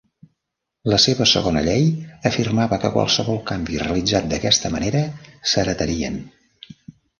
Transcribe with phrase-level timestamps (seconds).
[0.93, 1.85] La seva segona llei
[2.31, 5.05] afirmava que qualsevol canvi realitzat d'aquesta manera
[5.55, 6.21] s'heretarien.